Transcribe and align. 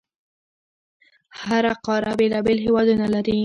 هره 1.41 1.73
قاره 1.85 2.11
بېلابېل 2.19 2.57
هیوادونه 2.65 3.05
لري. 3.13 3.37